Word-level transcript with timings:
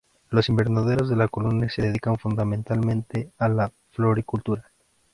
Los 0.31 0.49
invernaderos 0.49 1.09
de 1.09 1.15
la 1.15 1.27
Colonia 1.27 1.69
se 1.69 1.83
dedican 1.83 2.17
fundamentalmente 2.17 3.31
a 3.37 3.47
la 3.47 3.71
floricultura. 3.91 4.71